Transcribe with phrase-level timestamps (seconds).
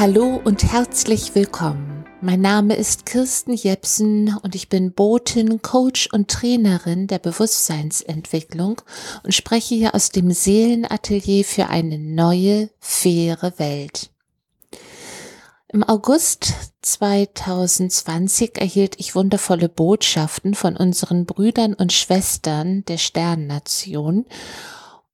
[0.00, 2.06] Hallo und herzlich willkommen.
[2.22, 8.80] Mein Name ist Kirsten Jepsen und ich bin Botin, Coach und Trainerin der Bewusstseinsentwicklung
[9.24, 14.08] und spreche hier aus dem Seelenatelier für eine neue, faire Welt.
[15.68, 24.24] Im August 2020 erhielt ich wundervolle Botschaften von unseren Brüdern und Schwestern der Sternnation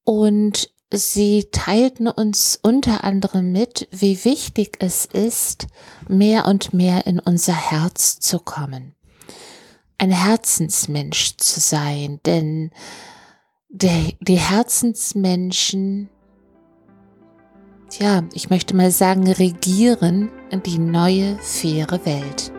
[0.05, 5.66] und Sie teilten uns unter anderem mit, wie wichtig es ist,
[6.09, 8.95] mehr und mehr in unser Herz zu kommen.
[9.98, 12.70] Ein Herzensmensch zu sein, denn
[13.68, 16.09] der, die Herzensmenschen,
[17.98, 20.30] ja, ich möchte mal sagen, regieren
[20.65, 22.52] die neue, faire Welt.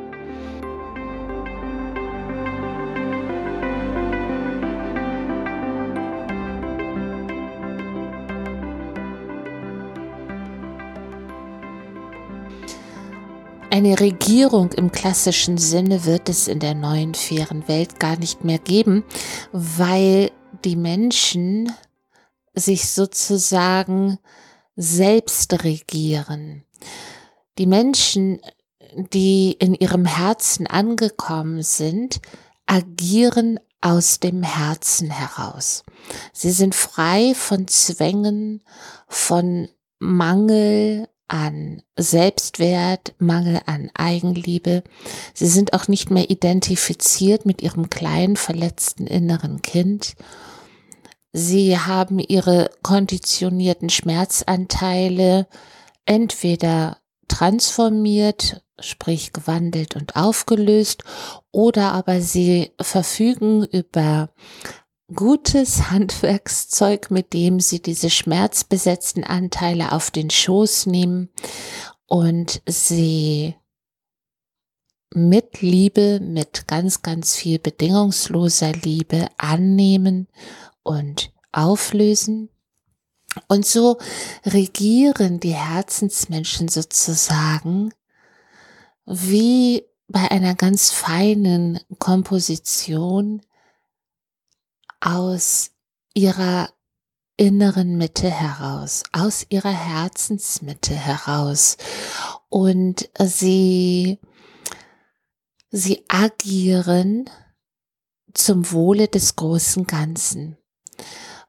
[13.78, 18.58] Eine Regierung im klassischen Sinne wird es in der neuen fairen Welt gar nicht mehr
[18.58, 19.04] geben,
[19.52, 20.32] weil
[20.66, 21.72] die Menschen
[22.56, 24.18] sich sozusagen
[24.76, 26.64] selbst regieren.
[27.60, 28.42] Die Menschen,
[29.14, 32.20] die in ihrem Herzen angekommen sind,
[32.66, 35.84] agieren aus dem Herzen heraus.
[36.34, 38.64] Sie sind frei von Zwängen,
[39.08, 39.70] von
[40.00, 44.84] Mangel, an Selbstwert, Mangel an Eigenliebe.
[45.34, 50.16] Sie sind auch nicht mehr identifiziert mit ihrem kleinen, verletzten inneren Kind.
[51.34, 55.48] Sie haben ihre konditionierten Schmerzanteile
[56.06, 56.98] entweder
[57.28, 61.04] transformiert, sprich gewandelt und aufgelöst,
[61.52, 64.30] oder aber sie verfügen über
[65.14, 71.30] gutes Handwerkszeug, mit dem sie diese schmerzbesetzten Anteile auf den Schoß nehmen
[72.06, 73.56] und sie
[75.14, 80.28] mit Liebe, mit ganz, ganz viel bedingungsloser Liebe annehmen
[80.84, 82.50] und auflösen.
[83.48, 83.98] Und so
[84.46, 87.94] regieren die Herzensmenschen sozusagen
[89.06, 93.42] wie bei einer ganz feinen Komposition
[95.00, 95.72] aus
[96.14, 96.70] ihrer
[97.38, 101.78] inneren Mitte heraus, aus ihrer Herzensmitte heraus.
[102.50, 104.20] Und sie,
[105.70, 107.30] sie agieren
[108.34, 110.58] zum Wohle des großen Ganzen,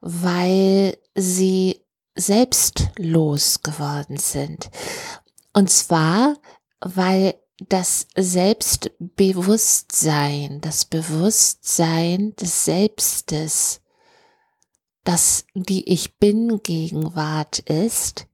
[0.01, 1.85] weil sie
[2.15, 4.69] selbstlos geworden sind.
[5.53, 6.37] Und zwar,
[6.81, 7.35] weil
[7.67, 13.81] das Selbstbewusstsein, das Bewusstsein des Selbstes,
[15.03, 18.27] das die Ich bin Gegenwart ist,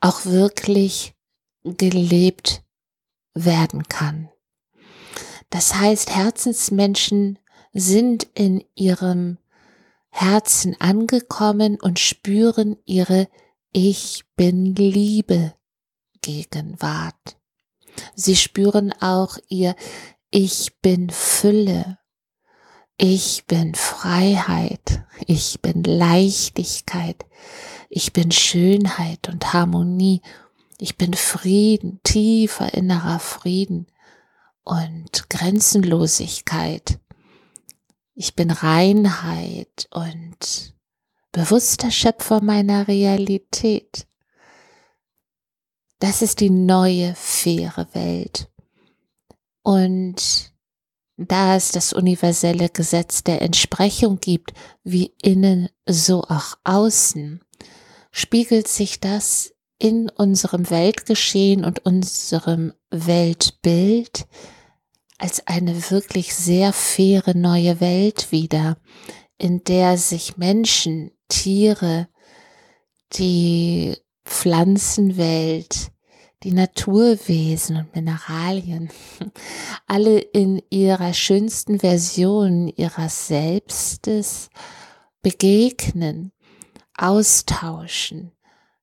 [0.00, 1.14] auch wirklich
[1.62, 2.64] gelebt
[3.34, 4.30] werden kann.
[5.50, 7.38] Das heißt, Herzensmenschen
[7.72, 9.38] sind in ihrem
[10.10, 13.28] Herzen angekommen und spüren ihre
[13.72, 15.54] Ich bin Liebe
[16.22, 17.37] Gegenwart.
[18.14, 19.74] Sie spüren auch ihr
[20.30, 21.98] Ich bin Fülle.
[22.96, 25.04] Ich bin Freiheit.
[25.26, 27.24] Ich bin Leichtigkeit.
[27.88, 30.20] Ich bin Schönheit und Harmonie.
[30.78, 33.86] Ich bin Frieden, tiefer innerer Frieden
[34.62, 37.00] und Grenzenlosigkeit.
[38.14, 40.74] Ich bin Reinheit und
[41.32, 44.06] bewusster Schöpfer meiner Realität.
[45.98, 48.48] Das ist die neue, faire Welt.
[49.62, 50.52] Und
[51.16, 54.52] da es das universelle Gesetz der Entsprechung gibt,
[54.84, 57.40] wie innen so auch außen,
[58.12, 64.26] spiegelt sich das in unserem Weltgeschehen und unserem Weltbild
[65.18, 68.78] als eine wirklich sehr faire neue Welt wieder,
[69.36, 72.08] in der sich Menschen, Tiere,
[73.14, 73.96] die
[74.28, 75.90] Pflanzenwelt,
[76.42, 78.90] die Naturwesen und Mineralien,
[79.86, 84.50] alle in ihrer schönsten Version ihres Selbstes
[85.22, 86.32] begegnen,
[86.94, 88.32] austauschen,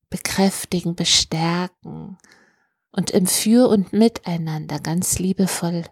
[0.10, 2.18] bekräftigen, bestärken
[2.92, 5.84] und im Für und Miteinander ganz liebevoll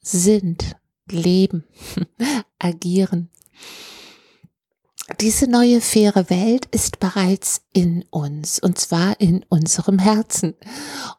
[0.00, 0.76] sind,
[1.08, 1.64] leben,
[2.58, 3.30] agieren.
[5.20, 10.54] Diese neue faire Welt ist bereits in uns und zwar in unserem Herzen.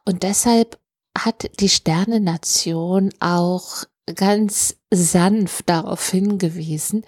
[0.04, 0.78] Und deshalb
[1.16, 7.04] hat die Sternenation auch ganz sanft darauf hingewiesen,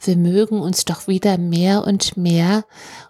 [0.00, 2.64] wir mögen uns doch wieder mehr und mehr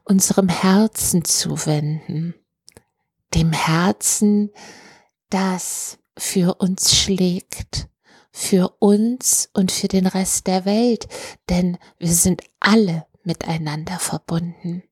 [0.05, 2.35] unserem Herzen zuwenden.
[3.35, 4.51] dem Herzen,
[5.31, 7.89] das für uns schlägt,
[8.33, 11.07] für uns und für den Rest der Welt,
[11.49, 14.83] denn wir sind alle miteinander verbunden.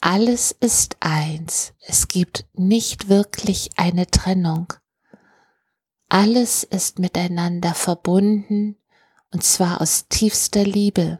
[0.00, 4.72] Alles ist eins, es gibt nicht wirklich eine Trennung.
[6.08, 8.76] Alles ist miteinander verbunden
[9.32, 11.18] und zwar aus tiefster Liebe.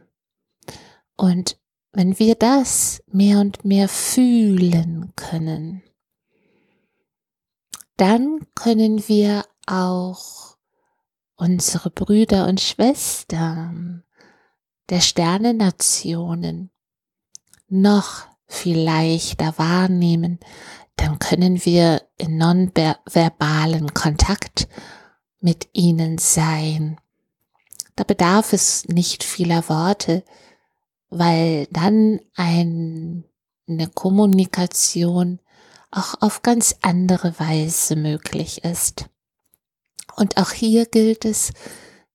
[1.17, 1.59] Und
[1.91, 5.83] wenn wir das mehr und mehr fühlen können,
[7.97, 10.57] dann können wir auch
[11.35, 14.03] unsere Brüder und Schwestern
[14.89, 16.71] der Sternennationen
[17.67, 20.39] noch viel leichter wahrnehmen,
[20.95, 24.67] dann können wir in nonverbalen Kontakt
[25.39, 26.99] mit ihnen sein.
[27.95, 30.23] Da bedarf es nicht vieler Worte,
[31.09, 33.23] weil dann ein,
[33.67, 35.39] eine Kommunikation
[35.91, 39.09] auch auf ganz andere Weise möglich ist.
[40.15, 41.53] Und auch hier gilt es,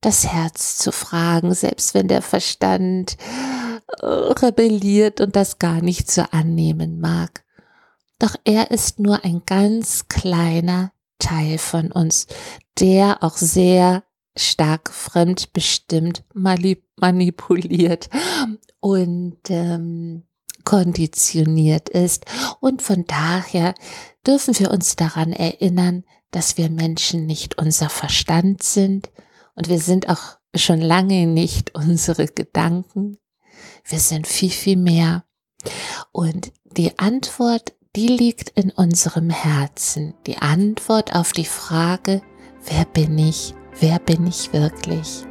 [0.05, 3.17] das Herz zu fragen, selbst wenn der Verstand
[4.01, 7.45] äh, rebelliert und das gar nicht so annehmen mag.
[8.19, 12.27] Doch er ist nur ein ganz kleiner Teil von uns,
[12.79, 14.05] der auch sehr
[14.37, 18.11] stark fremdbestimmt manipuliert
[18.81, 20.25] und ähm,
[20.65, 22.27] konditioniert ist.
[22.61, 23.75] Und von daher
[24.27, 29.11] dürfen wir uns daran erinnern, dass wir Menschen nicht unser Verstand sind
[29.55, 33.19] und wir sind auch schon lange nicht unsere Gedanken.
[33.85, 35.25] Wir sind viel, viel mehr.
[36.13, 40.15] Und die Antwort, die liegt in unserem Herzen.
[40.27, 42.23] Die Antwort auf die Frage,
[42.67, 43.55] wer bin ich?
[43.81, 45.25] Wer bin ich wirklich?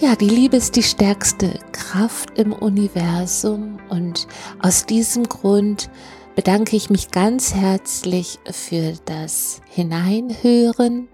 [0.00, 4.26] Ja, die Liebe ist die stärkste Kraft im Universum und
[4.58, 5.90] aus diesem Grund
[6.34, 11.08] bedanke ich mich ganz herzlich für das Hineinhören.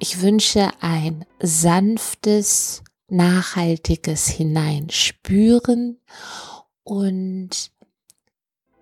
[0.00, 6.00] Ich wünsche ein sanftes, nachhaltiges Hineinspüren
[6.82, 7.70] und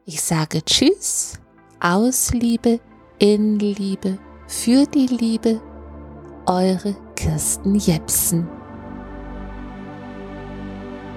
[0.06, 1.34] ich sage Tschüss,
[1.78, 2.80] aus Liebe,
[3.18, 5.60] in Liebe, für die Liebe,
[6.46, 8.55] eure Kirsten Jepsen.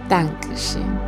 [0.10, 1.00] Dankeschön.